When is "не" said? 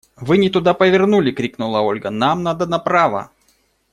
0.39-0.49